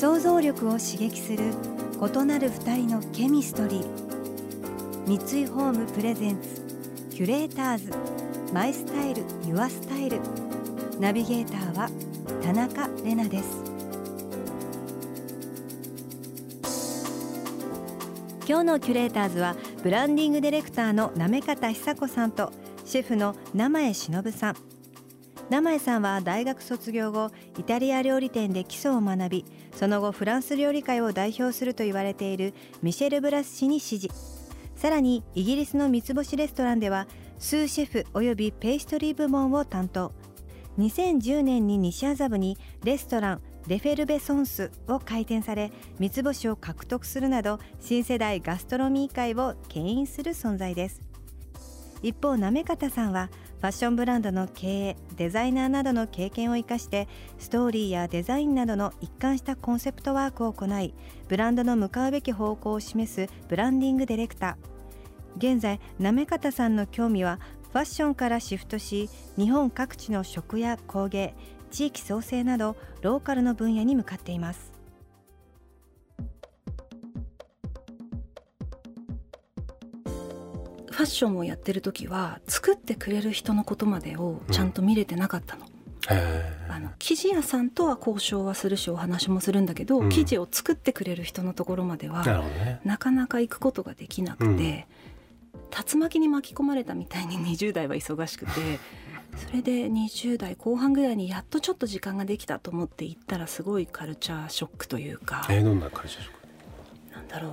[0.00, 1.52] 想像力を刺激する
[2.00, 3.86] 異なる二人のケミストリー。
[5.06, 6.62] 三井ホームプレゼンツ
[7.10, 7.92] キュレーターズ。
[8.50, 10.18] マイスタイルユアスタイル。
[10.98, 11.90] ナビゲーターは
[12.42, 13.62] 田中れなです。
[18.48, 22.54] 今日のキュレーターズはブランディングディレクターの行方久子さんと
[22.86, 24.56] シェフの生江忍さん。
[25.50, 34.10] 生江さんは大学卒業後イタリア料理店で基礎を学びその後フランス料理界を代表すると言われているミシェル・ブラス氏に師事
[34.74, 37.06] さらにイギリスの三つ星レストランでは
[37.38, 40.12] スーシェフおよびペイストリー部門を担当。
[40.78, 51.00] 2010年に西麻布にレストランレフェルベソンスを開店され三つ星を獲得するなど新世代ガストロミー界を牽引する存在です。
[52.02, 53.30] 一方行方さんは
[53.60, 57.08] ファッションブランドの経営デザイナーなどの経験を生かして
[57.38, 60.94] ストーリーやデザインなどの一貫したコンセプトワークを行い
[61.28, 65.54] ブランドの向かうべき方向を示すブランディングディレクター。
[65.54, 67.38] 現在行方さんの興味は
[67.72, 71.34] ファッションからシフトし日本各地の食や工芸
[71.70, 74.69] 地域創生などローカルの分野に向かっています。
[81.10, 85.66] ションをやってる時は作ってくれる人のことまでをちゃんと見れてなかったの。
[86.68, 98.52] あの生地屋さんとは交渉はするしお話もするんだけど、うん、生地を作ってくれる人のところまではな、ね,、かなか行くことができなくて、うん、竜巻に巻き込まれたみたいに 20代は忙しくて
[99.36, 105.46] それで20代後半ぐらいにやっとちょっと時間ができたと思って行ったらすごいカルチャーショックというか。
[105.50, 107.14] えー、どんなカルチャーショック？
[107.14, 107.52] なんだろう。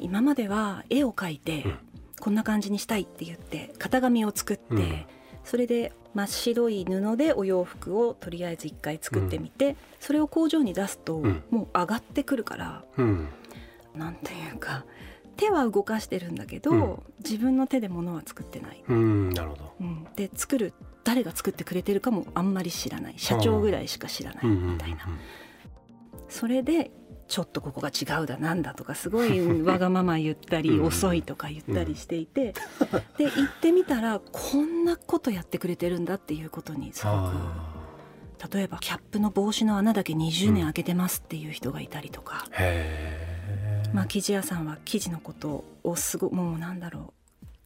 [0.00, 1.78] 今までは絵を描いて、うん
[2.20, 5.04] こんな感じにしたいって言って型紙を作って、うん、
[5.44, 11.18] それで真っ白い布でお洋服をとりあえず一回作ってみて、うん、それを工場に出すと、
[11.50, 13.28] もう上がってくるから、うん、
[13.94, 14.84] なんていうか
[15.36, 18.82] 手は動かしてるんだけど、うん、自分の手で物は作ってない。
[18.88, 19.72] なるほど、
[20.16, 20.72] で作る
[21.04, 23.14] 誰が作ってくれてるかもあんまり知らない。
[23.16, 25.08] 社長ぐらいしか知らないみたいな。
[26.28, 26.90] それで
[27.28, 32.54] ちょっとここが違うだなんだとかすごい わがまま言ったり遅いとか言ったりしていて、
[33.18, 42.46] で行ってみたらこんなことやってくれてるんだっていうことにすごく例えばキャップの帽子の穴だけ20年開けてますっていう人がいたりとか、
[43.92, 47.18] まあ生地屋さんは生地のことをすごもうなんだろう。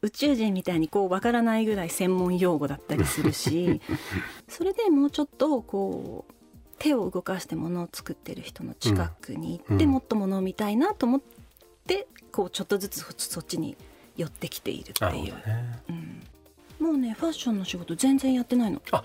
[0.05, 3.81] 宇宙人みたいにこうわからないぐらい専門用語だったりするし
[4.49, 6.42] それでもうちょっとこう
[6.83, 11.21] 手を動かしてものを作ってる人の近くに行って、もっとものを見たいなと思っ
[11.87, 13.77] てこうちょっとずつそっちに
[14.17, 15.79] 寄ってきているっていう、ね。
[16.81, 18.83] うん、もうねファッションの仕事全然やってないの。
[18.91, 19.05] あ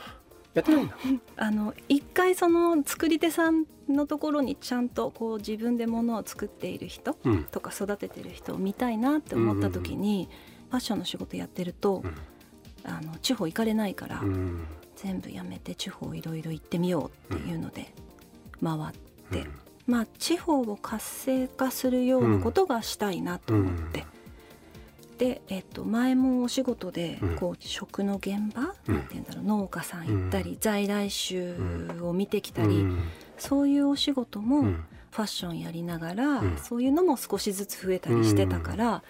[0.55, 0.97] やってないんだ。
[1.37, 7.15] あの一回その作り手さんのところにちゃんとこう自分でものを作っている人
[7.51, 10.29] とか育ててる人を見たいなって思った時に、
[10.71, 12.15] ファッションの仕事やってると、うん、
[12.91, 14.65] あの地方行かれないから、うん、
[14.97, 17.93] 全部やめて地方いろいろ行ってみようっていうので
[18.61, 18.93] 回っ
[19.31, 19.53] て、うん、
[19.85, 24.05] まあ地方を活性化するようなことがしたいなと思って。
[25.17, 29.43] で、えっと、前もお仕事でこう食の現場、うん、なんて言うんだろう。
[29.45, 32.85] 農家さん行ったり、在来種を見てきたり、
[33.39, 39.03] そういうお仕事もファッションやりながら、そういうのも少しずつ増えたりしてたから、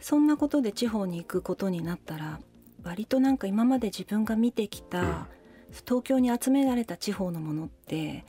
[0.00, 2.40] そんなことで地方に行くことになったら
[2.82, 5.26] 割となんか今まで自分が見てきた、うん、
[5.86, 8.24] 東京に集められた地方のものって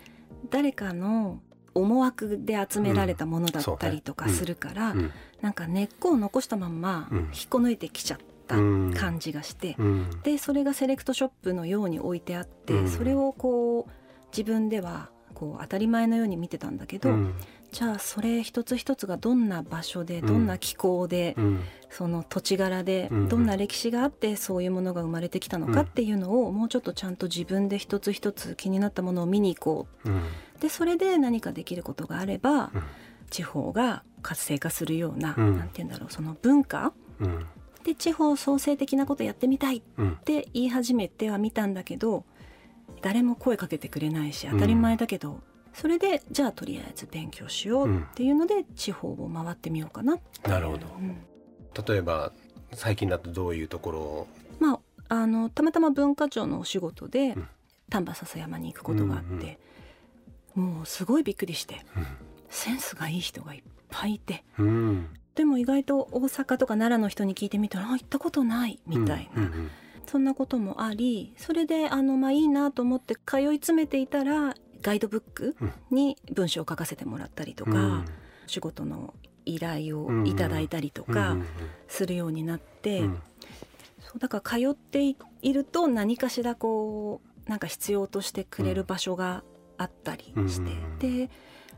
[0.49, 1.39] 誰かの
[1.73, 4.97] 思惑で集められたものだったりとかするから、うん。
[4.97, 5.11] ねうん、
[5.41, 13.91] なんか根っこを残したまんま引っこ抜いてきちゃった感じがして、うん、でそれがセレクトショップのように置いてあって、それをこう
[14.31, 17.09] 自分ではこう当たり前のように見てたんだけど、
[17.71, 30.23] じゃあそれ一つ一つがどんな場所でどんな気候で、うん、その土地柄でどんな歴史があってそういうものが生まれてきたのかっていうのをもうちょっとちゃんと自分で一つ一つ気になったものを見に行こう、うん、
[30.59, 32.71] でそれで何かできることがあれば、
[33.29, 36.93] 地方が活性化するような、うん、なんて言うんだろうその文化、
[37.85, 39.81] で地方創生的なことやってみたいっ
[40.23, 42.25] て言い始めてはみたんだけど
[43.01, 45.41] 誰も声かけてくれないし当たり前だけど、うん、
[45.73, 51.17] それでじゃあとりあえず勉強しようっていうので、地方を回ってみようかななるほど、うん、
[51.87, 52.31] 例えば
[52.73, 54.27] 最近だとどういうところを？
[54.59, 54.79] まあ
[55.09, 57.35] あのたまたま文化庁のお仕事で、
[57.89, 59.59] 丹波篠山に行くことがあって、
[60.55, 61.85] うんうん、もうすごいびっくりして、
[62.49, 64.43] センスがいい人がいっぱいいて、
[65.35, 69.71] でも意外と大阪とか奈良の人に聞いてみたらあ行ったことないみたいな、うんうんうん、
[70.05, 75.55] そんなこともありそれであのまあいいなと思って通い詰めていたらガイドブック
[75.89, 78.05] に文章を書かせてもらったりとか、うん、
[78.47, 79.13] 仕事の
[79.45, 81.37] 依頼をいただいたりとか
[81.87, 83.05] するようになって、うん。
[83.05, 83.21] うん、
[83.99, 89.43] そうだから通っていると何かしらこうなんか必要としてくれる場所が
[89.77, 91.29] あったりして、で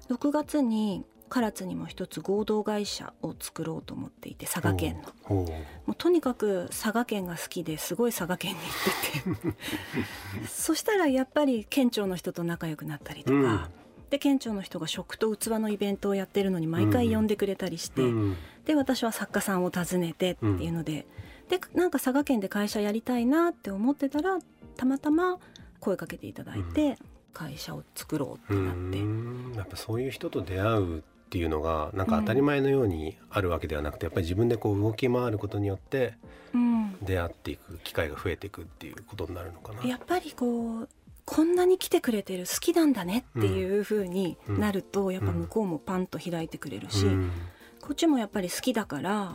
[0.09, 5.33] 6月に唐津にも一つ合同会社を作ろうと思っていて佐賀県の。
[5.33, 5.47] も
[5.87, 10.45] うとにかく佐賀県が好きですごい佐賀県に行ってて。
[10.47, 13.61] そしたらやっぱり県庁の人と仲良くなったりとか、うん、
[14.11, 21.07] で県庁の人が食と器のイベントをやってるのに毎回呼んでくれたりして、うん、で私は作家さんを訪ねてっていうので、
[21.49, 24.37] でなんか佐賀県で会社やりたいなって思ってたら
[24.77, 25.39] たまたま
[25.79, 26.99] 声かけていただいて。
[27.33, 29.57] 会社を作ろうってなって。
[29.57, 31.03] やっぱそういう人と出会う
[31.33, 36.13] っていうのがなんか当たり前のようにあるわけではなくて、やっぱり自分でこう動き回ることによって
[37.01, 39.83] 出会っていく機会が増えていくっていうことになるのかな。
[39.83, 40.89] やっぱりこう
[41.25, 47.07] こんなに来てくれてる好きなんだねっていうふうになると、やっぱ向こうもパンと開いてくれるし、
[47.81, 49.33] こっちもやっぱり好きだから、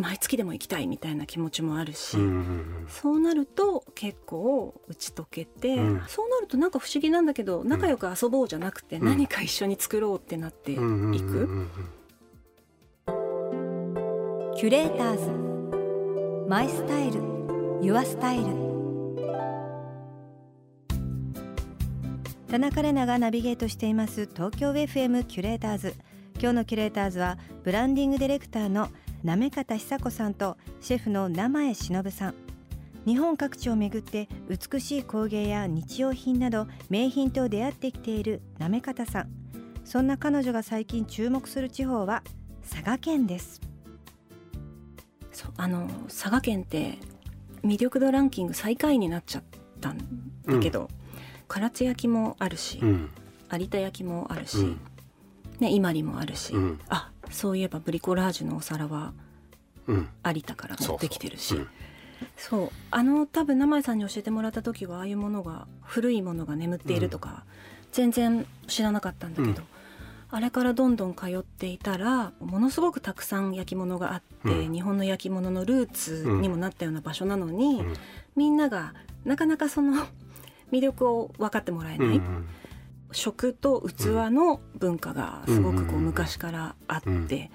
[0.00, 11.66] 毎月でも行きたいみたいな気持ちもあるし、うんうんうん、そうなると結構打ち解けて、うん、そうなるとなんか不思議なんだけど仲良く遊ぼうじゃなくて何か一緒に作ろうってなっていく。
[14.56, 16.48] キュレーターズ。
[16.48, 17.20] マイスタイル。
[17.82, 18.44] ユアスタイル。
[22.50, 24.28] 田中れながナビゲートしています。
[24.32, 25.94] 東京 FM キュレーターズ。
[26.40, 28.88] 今日のキュレーターズはブランディングディレクターの
[29.22, 32.34] 行方久子さんとシェフの名前忍さん。
[33.06, 39.30] 日本各地を巡って美しい工芸や日用品など名品と出会ってきている行方さん。
[39.84, 42.22] そんな彼女が最近注目する地方は
[42.68, 43.60] 佐賀県です。
[45.32, 46.98] そうあの佐賀県って
[47.64, 49.42] 魅力度ランキング最下位になっちゃっ
[49.80, 49.98] たん
[50.46, 53.10] だけど、うん、唐津焼もあるし、うん、
[53.52, 54.80] 有田焼もあるし、うん、
[55.58, 59.12] ね、伊万里もあるし、うん、あそういえばブリコラージュのお皿は
[59.86, 61.56] 有田から持ってきてるし、
[62.36, 62.70] そう。
[62.90, 67.44] あの多分名前さんに教えてもらった時はああいうものが古いものが眠っているとか、
[67.92, 69.62] 全然知らなかったんだけど、
[70.30, 77.84] あれからどんどん通っていたらものすごくたくさん焼き物があって、日本の焼き物のルーツにもなったような場所なのに、
[78.36, 78.94] みんなが
[79.24, 80.06] なかなかその
[80.70, 82.20] 魅力を分かってもらえない。
[83.12, 87.50] 食と器の文化がすごくこう昔からあって、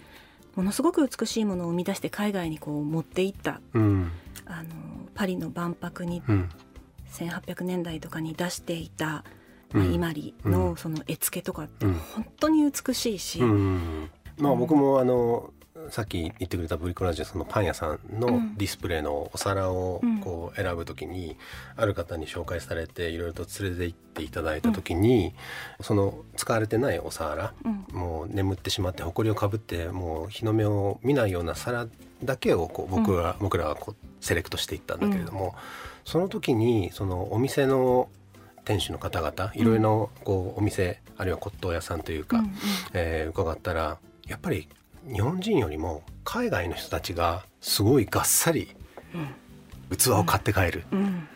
[0.55, 3.99] ものすごく美しいものを生み出して海外にこう持っていった、あの
[5.13, 6.21] パリの万博に
[7.11, 9.23] 1800年代とかに出していた、
[9.71, 13.41] まあ、伊万里のその絵付けとかって本当に美しいし。
[14.37, 15.53] まあ、僕もあの
[15.89, 18.27] さっき言ってくれたブリコラージュそのパン屋さんの
[18.57, 21.37] ディスプレイのお皿をこう選ぶ時に、
[21.75, 25.33] ある方に紹介されていろいろと連れて行っていただいた時に、
[25.81, 27.53] その使われてないお皿、
[27.91, 31.87] もう眠ってしまって埃をかぶってもう日の目を見ないような皿
[32.23, 35.55] だけをこう僕ら、僕らはこうセレクトしていったんだけれども、
[36.05, 38.09] その時にそのお店の
[38.63, 42.43] 店主の方々いろいろこうお店あるいは骨董屋さんというか、
[42.93, 44.67] え伺ったらやっぱり
[45.11, 48.75] 日本人よりも海外の人たちがすごいがっさり
[49.95, 50.99] 器を買って帰る、うん。
[50.99, 51.27] うん、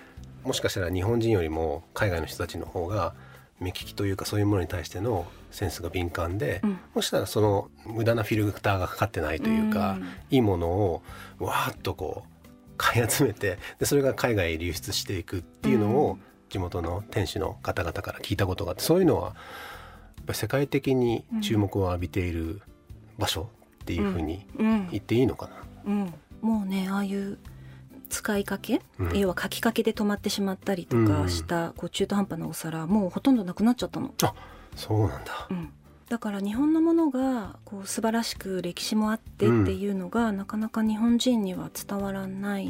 [0.45, 3.13] もしかしたら日本人よりも海外の人たちの方が
[3.59, 9.97] 目利きというかそういうものに対してのセンスが敏感で、うん、もしかしたらその無駄なフィルターがかかってないというか、
[10.29, 11.01] いいものを
[11.39, 16.17] わーっとこう買い集めてでそれが海外へ流出していくっていうのを
[16.49, 22.61] 地元の店主の方々から聞いたことがあってそういうのはやっぱり世界的に注目を浴びている
[23.17, 23.49] 場所
[23.93, 24.45] っていうふうに
[24.91, 25.53] 言っていいのかな、
[25.85, 27.39] うん、うん、もうねああいう
[28.09, 34.13] 使いかけ、うん、要は書きかけで止まってしまったりとかした、こう中途半端なお皿もうほとんどなくなっちゃったの。
[34.23, 34.33] あ
[34.75, 35.69] そうなんだ、うん、
[36.07, 42.69] だから日本のものがこう素晴らしく歴史もあってっていうのが、なかなか日本人には伝わらない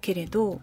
[0.00, 0.60] けれど、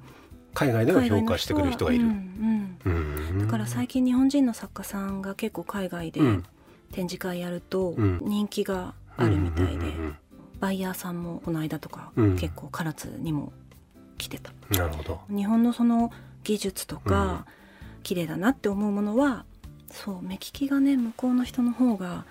[0.54, 6.20] 海外では評価してくる人がいる、うんうん、だから最近日本人の作家さんが結構海外で
[6.92, 9.94] 展示会やると人気があるみたいで、
[10.60, 13.54] バイヤーさんもこの間とか、結構唐津にも
[14.18, 14.52] 来てた。
[14.70, 15.22] なるほど。
[15.30, 16.12] 日本のその
[16.44, 17.46] 技術とか、
[18.04, 19.46] 綺麗だなって思うものは
[19.92, 22.26] そう目利きがね向こうの人の方が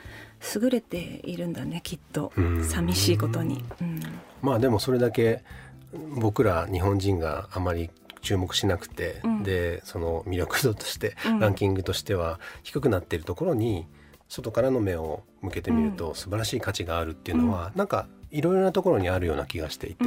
[0.55, 2.33] 優れているんだねきっと。
[2.63, 4.01] 寂しいことに、うん、
[4.43, 5.45] まあでもそれだけ
[6.17, 7.91] 僕ら日本人があまり
[8.23, 13.87] 注目しなくて、うん、でその魅力度として、ランキングとしては低くなっているところに
[14.31, 20.05] 外からの目を向けてみると、素晴らしい価値があるっていうのは、うん、なんかいろいろなところにあるような気がしていて、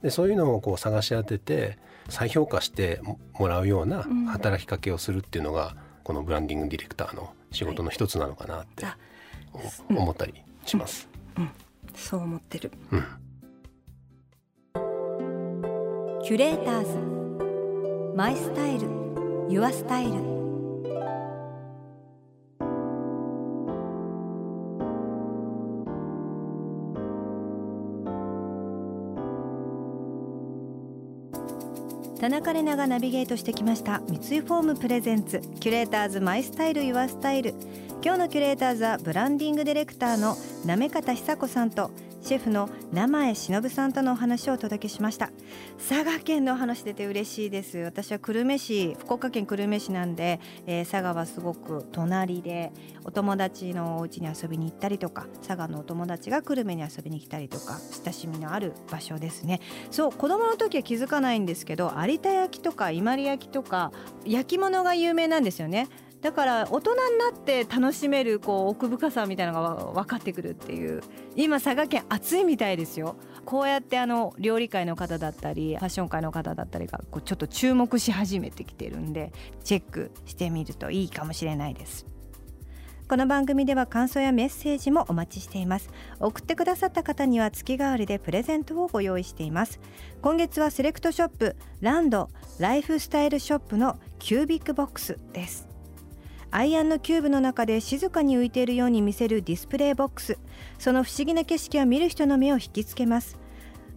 [0.00, 1.76] でそういうのをこう探し当てて
[2.08, 3.00] 再評価して
[3.34, 5.74] もらうような働きかけをするっていうのが、
[6.04, 8.86] このブランディングディレクターの仕事の一つなのかなって、
[9.90, 10.34] 思ったり
[10.64, 11.08] します。
[11.36, 11.50] うん、
[11.96, 13.04] そう思ってる、うん、
[16.22, 16.96] キュレーターズ。
[18.16, 18.86] マイスタイル。
[19.48, 20.37] Your Style
[32.18, 34.00] 田中れながナビゲートしてきました。
[34.08, 35.40] 三井ホーム presents。
[35.60, 37.54] キュレーターズ My Style Your Style。
[38.02, 41.92] 今日のキュレーターズはブランディングディレクターの行方ひさこさんと
[42.28, 45.30] シェフの生江史伸さんとのお話をお届けしました。
[45.78, 47.78] 佐賀県のお話出て嬉しいです。
[47.78, 52.70] 私は久留米市福岡県久留米市なんで、えー、佐賀はすごく隣で
[53.06, 59.62] お友達のお家に遊びに行ったりとか佐賀のお友達が久留米に遊びに来たりとか親しみのある場所ですね。
[59.90, 63.90] そう子供の時は気づかないんですけど有田焼とか伊万里焼とか
[64.26, 65.88] 焼き物が有名なんですよね。
[66.20, 71.00] だから大人になって楽しめるこう奥深さみたいなのが分かってくるっていう。
[71.36, 73.16] 今佐賀県暑いみたいですよ。
[73.44, 79.32] こうやってあの料理界の方だったりファッション界の方だったりがこうちょっと注目し始めてきてるんで
[79.62, 82.04] チェックしてみるといいかもしれないです。
[83.08, 85.88] この番組では感想やメッセージもお待ちしています。
[86.20, 89.80] 送ってくださった方には月替わりでプレゼントをご用意しています。
[90.20, 95.67] 今月はセレクトショップランドライフスタイルショップのキュービックボックスです。
[96.50, 100.38] アイアンのキューブの中で静かに浮いているように見せるディスプレイボックス。
[100.78, 103.38] その不思議な景色は見る人の目を引きつけます。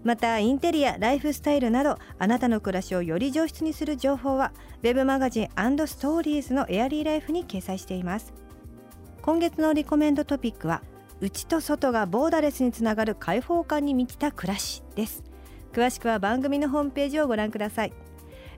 [0.03, 8.33] またインテリアライフスタイルなどあなたの暮らしをより上質にする情報は Web マガジンストーリーズのエアリーライフに掲載しています。
[9.21, 10.81] 今月のリコメンドトピックは
[11.19, 15.23] 内と外がボーダレスにつながる開放感に満ちた暮らしです。
[15.71, 17.93] 詳しくは番組のホームページをご覧ください。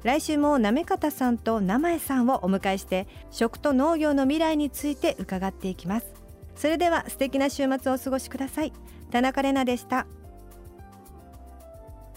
[0.04, 6.08] 来週も行方さんと生江さんをお迎えして食と農業の未来について伺っていきます。
[6.56, 8.74] それでは素敵な週末をお過ごしください。
[9.12, 10.06] 田中れなでした。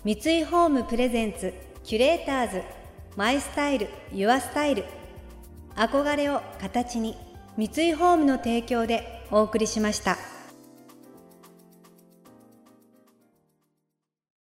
[0.05, 2.63] 三井ホームプレゼンツキュレーターズ
[3.17, 4.85] マイスタイルユアスタイル。
[5.77, 7.17] 憧れを形に
[7.57, 10.17] 三井ホームの提供でお送りしました。